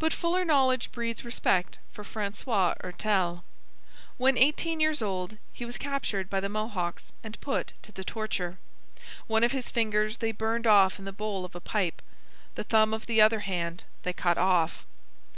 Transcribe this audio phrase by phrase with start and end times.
[0.00, 3.44] But fuller knowledge breeds respect for Francois Hertel.
[4.16, 8.58] When eighteen years old he was captured by the Mohawks and put to the torture.
[9.28, 12.02] One of his fingers they burned off in the bowl of a pipe.
[12.56, 14.84] The thumb of the other hand they cut off.